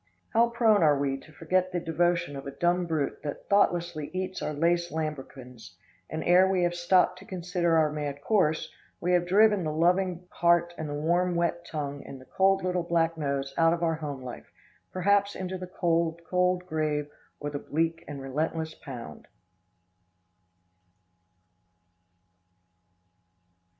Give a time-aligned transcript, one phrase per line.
[0.31, 4.41] How prone we are to forget the devotion of a dumb brute that thoughtlessly eats
[4.41, 5.77] our lace lambrequins,
[6.09, 10.27] and ere we have stopped to consider our mad course, we have driven the loving
[10.31, 13.93] heart and the warm wet tongue and the cold little black nose out of our
[13.93, 14.51] home life,
[14.91, 17.07] perhaps into the cold, cold grave
[17.39, 19.27] or the bleak and relentless pound.